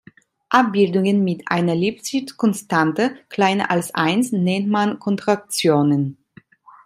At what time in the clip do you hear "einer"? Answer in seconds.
1.45-1.75